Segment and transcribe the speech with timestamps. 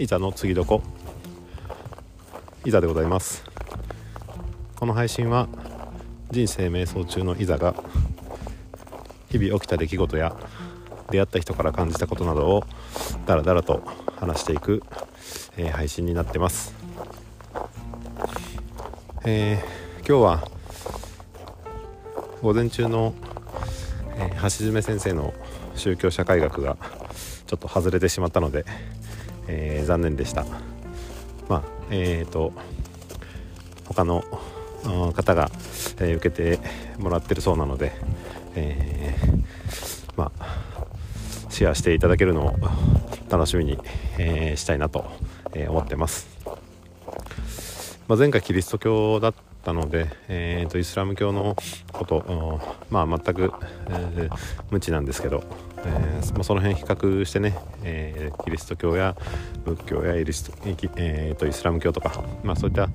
[0.00, 0.80] いざの次どこ？
[2.64, 3.44] いざでございます。
[4.76, 5.46] この配信は
[6.30, 7.74] 人生瞑想中のいざが
[9.28, 10.34] 日々起きた出来事や
[11.10, 12.64] 出会った人から感じたことなどを
[13.26, 13.82] だらだらと
[14.16, 14.82] 話していく、
[15.58, 16.74] えー、配信になってます、
[19.26, 20.48] えー、今日は
[22.40, 23.12] 午前中の、
[24.16, 25.34] えー、橋爪先生の
[25.74, 26.78] 宗教社会学が
[27.46, 28.64] ちょっと外れてしまったので、
[29.50, 30.44] えー、残念でした。
[31.48, 32.52] まあえーと
[33.90, 34.22] 他の
[35.12, 35.50] 方が、
[35.98, 36.58] えー、受けて
[36.98, 37.92] もらってるそうなので、
[38.54, 40.46] えー、まあ
[41.48, 42.56] シェアしていただけるのを
[43.28, 43.78] 楽しみに、
[44.18, 45.04] えー、したいなと、
[45.68, 46.28] 思ってます、
[48.06, 51.56] まあ、前回キリスト教だったので、えーと、イスラム教の
[51.92, 52.60] こと、
[52.90, 53.52] まあ、全く、
[53.88, 54.30] えー、
[54.70, 55.44] 無知なんですけど、
[55.84, 59.16] えー、まあ、その辺比較してね、えー、キリスト教や
[59.64, 60.52] 仏教やイリスト、
[60.96, 62.88] えーと、イスラム教とか、まあ、そういった、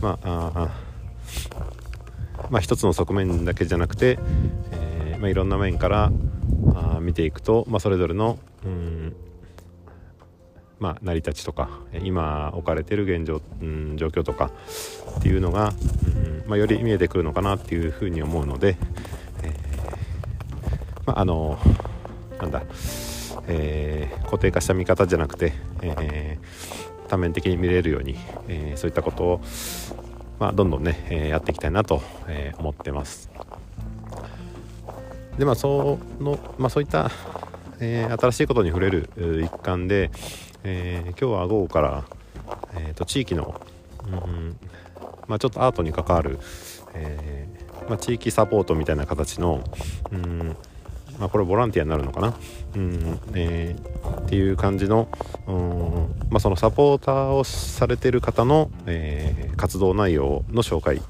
[0.00, 0.92] まああ
[2.50, 4.18] まあ、一つの側面だけじゃなくて、
[4.72, 6.12] えまあ、いろんな面から
[6.74, 9.01] あ見ていくと、まあ、それぞれの、うん
[10.82, 11.70] まあ、成り立ちとか
[12.02, 14.50] 今置かれてる現状、うん、状況とか
[15.20, 15.72] っていうのが、
[16.16, 18.76] うんまあ、より見えてくるのかなっていうふうに思うので、
[19.44, 19.52] えー、
[21.06, 21.56] まあ、あの
[22.40, 22.64] なんだ、
[23.46, 28.16] えー、固定化した見方じゃなくて、えー、多面的に見れるように、
[28.48, 29.40] えそういったことを、
[30.40, 33.30] まあ、どんどんね、えやっていきたいなと、え思ってます。
[35.38, 37.08] でまあその、まあ、そういった、
[37.80, 39.08] えー、新しいことに触れる
[39.44, 40.10] 一環で、
[40.64, 42.04] えー、今日は午後から、
[42.74, 43.60] えーと、地域の、
[44.06, 44.56] うん
[45.26, 46.38] まあ、ちょっとアートに関わる、
[46.94, 49.64] えー、まあ、地域サポートみたいな形の、
[50.10, 50.56] うん
[51.18, 52.34] まあ、これボランティアになるのかな、
[52.74, 55.08] うんえー、っていう感じの、
[55.46, 61.00] うんまあ、そのサポーターをされてる方の、えー、活動内容の紹介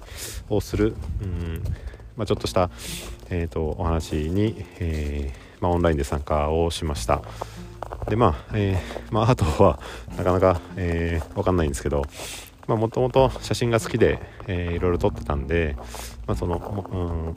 [0.48, 1.62] をする、うん
[2.16, 2.70] まあ、ちょっとした、
[3.30, 7.22] えーと、お話に、えー、まあ、オンラインで参加をしました。
[8.08, 9.78] でまあ、えー、まあ、あとは
[10.16, 12.02] なかなか、えー、わかんないんですけど
[12.66, 14.18] もともと写真が好きで、
[14.48, 15.76] えー、いろいろ撮ってたんで、
[16.26, 16.56] まあ、その、
[16.92, 17.36] うん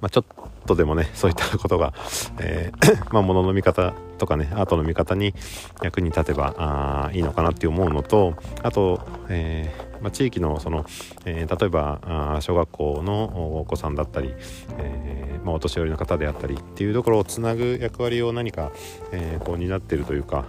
[0.00, 0.24] まあ、ちょっ
[0.66, 1.94] とでもねそういったことが、
[2.40, 5.34] えー、 まあ、物の見方とかねアートの見方に
[5.82, 10.84] 役に立てばあいいのかなって思うのとあと、えー、まあ、地域のその、
[11.24, 14.34] えー、例えばあ小学校のお子さんだったり、
[14.78, 18.72] えまあ、お年寄りの方であったりっていうところをつなぐ役割を何か、
[19.12, 20.44] えこう担ってるというか、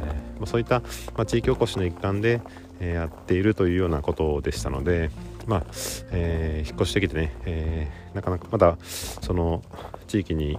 [0.00, 0.82] えまそういった、
[1.16, 2.40] ま地域おこしの一環で、
[2.80, 5.10] えやっているというようなことでしたので、
[5.46, 5.64] まあ
[6.10, 9.62] えー、引っ越してきてね、えー、なかなかまだその
[10.06, 10.58] 地域に、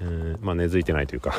[0.00, 1.34] うんまあ、根付いてないというか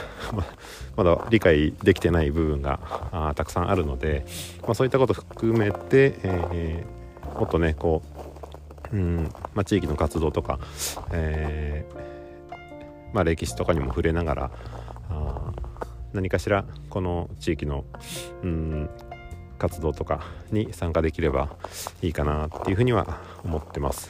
[0.96, 2.80] まだ理解できてない部分が
[3.12, 4.26] あたくさんあるので、
[4.64, 8.02] まあ、そういったこと含めて、えー、もっとねこ
[8.92, 10.60] う、うんまあ、地域の活動とか、
[11.12, 12.12] えー
[13.14, 14.52] まあ、歴史とかにも触れながら
[15.10, 15.52] あ
[16.14, 17.86] 何かしらこの地域の、
[18.44, 18.90] うん、
[19.62, 21.50] 活動とかに参加できれば
[22.02, 24.10] いいかなっていうふうには思ってます。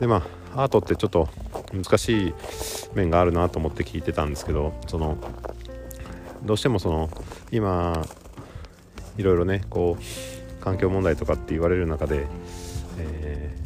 [0.00, 0.22] でま
[0.54, 1.30] あアートってちょっと
[1.72, 2.34] 難しい
[2.92, 5.16] 面があるなと思って聞いてたんですけどその
[6.44, 7.08] どうしてもその
[7.50, 8.04] 今
[9.16, 12.26] いろいろねこう環境問題とかって言われる中で、
[12.98, 13.56] え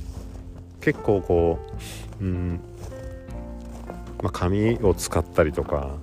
[0.80, 1.58] ー、結構こ
[2.20, 2.60] う、うん
[4.22, 5.96] まあ、紙を使ったりとか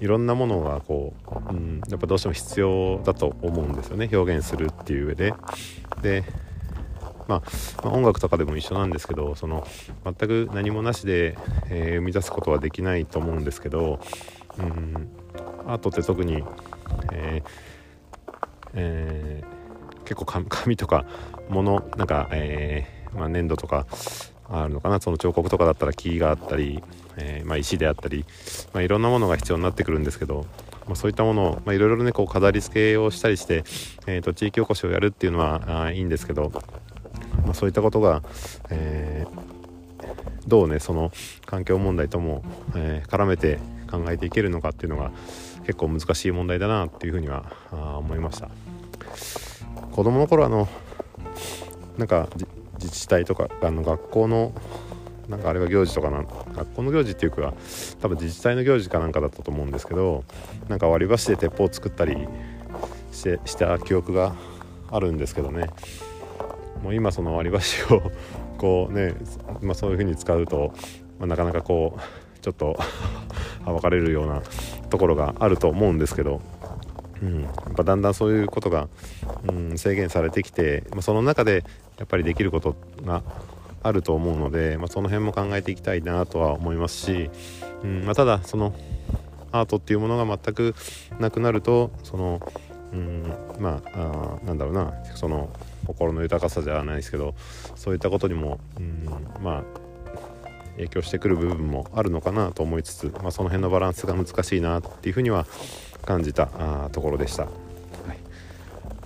[0.00, 1.14] いろんなものがこ
[1.50, 5.34] う、うん、やっぱどうしても必要だと思うんですよね表現するっていう上で。
[6.02, 6.24] で
[7.28, 7.42] まあ、
[7.82, 9.66] まあ、音楽とかでも一緒なんですけどその
[10.04, 11.36] 全く何もなしで、
[11.68, 14.00] えー、生み出すことはできないと思うんですけど、
[14.58, 15.08] うん、
[15.66, 16.44] アートって特に、
[17.12, 17.50] えー
[18.74, 21.04] えー、結構紙とか
[21.48, 23.86] 物なんか、えーまあ、粘土とか
[24.48, 25.00] あるのかな。
[25.00, 26.82] その彫刻とかだったら木があったり、
[27.16, 28.24] えー、まあ、石であったり、
[28.72, 30.46] まあ、いろんなものが必要になってくるんですけど、
[30.86, 33.64] まあ、そういったものを、まいろいろねこう飾り付けをしたりして、
[34.06, 36.52] えーと、地域おこしをやるっていうのはあいいんですけど、
[37.46, 38.22] まそういったことが、
[38.70, 41.10] えー、どうねその
[41.44, 42.42] 環境問題とも、
[42.74, 43.58] えー、絡めて
[43.90, 45.10] 考えていけるのかっていうのが
[45.60, 48.48] 結構難しい問題だなっていうふうにはあ思いました。
[49.92, 50.68] 子供の頃あの
[51.96, 52.28] なんか
[52.86, 54.52] 自治体とかあの学校の
[55.28, 56.24] なんかあれは行事とかな
[56.54, 57.52] 学校の行事っていうか
[58.00, 60.24] 多分自治体の行事かなんかだったと思うんですけど
[60.68, 62.16] なんか割り箸で鉄砲を作ったり
[63.12, 64.34] してした記憶が
[64.90, 65.70] あるんですけどね。
[66.82, 68.12] もう今その割り箸を
[68.58, 69.14] こうね、
[69.62, 70.72] まあ、そういう風に使うと、
[71.18, 72.78] まあ、なかなかこうちょっと
[73.64, 74.42] 分かれるような
[74.90, 76.40] ところがあると思うんですけど、
[77.22, 78.88] うん、やっぱだんだんそういうことが、
[79.48, 81.64] うん、制限されてきて、まあ、その中で
[81.98, 83.22] やっぱりできることが
[83.82, 87.30] あると思うので、まあ、その辺も考えていきたいなとは思いますし、
[87.82, 88.74] うんまあ、ただその
[89.52, 90.74] アートっていうものが全く
[91.18, 92.40] なくなるとその、
[92.92, 95.50] うん、まああなんだろうなその
[95.86, 97.34] 心の豊かさじゃないですけど
[97.76, 99.06] そういったことにも、うん、
[99.42, 99.64] まあ
[100.76, 105.46] 影響してくる部分もあるのかなと思いつつ、まあ、その辺のバランスが難しいなっていうふうには
[106.06, 107.42] 感じたあところでした。
[107.44, 107.52] はい、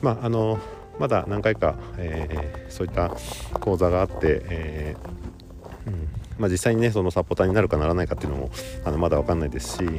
[0.00, 0.60] まああの
[1.00, 3.10] まだ何回か、えー、そういった
[3.58, 6.08] 講座があって、えー、うん。
[6.38, 8.50] まあ、実際にねそのサポーターになるかならないかっていうのも
[8.84, 9.98] あのまだ分かんないですし、うん。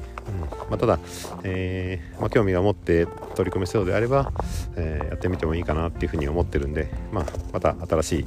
[0.69, 0.99] まあ、ただ、
[1.43, 4.31] えー、まあ、興味を持って取り組めそうであれば、
[4.75, 8.25] えー、やってみてもいいかなっていうふうに思ってるんで、まあ、また新しい、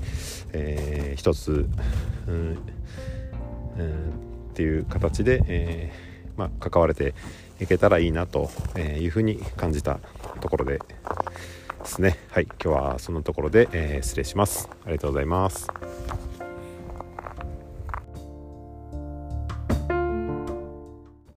[0.52, 1.68] えー、一つ、
[2.26, 2.58] うん、
[3.78, 3.92] うん、
[4.50, 5.92] っていう形で、え
[6.36, 7.14] まあ、関われて
[7.60, 10.00] いけたらいいなというふうに感じた
[10.40, 12.18] ところでですね。
[12.30, 14.68] はい今日はそのところで、え失礼します。
[14.84, 15.68] ありがとうございます。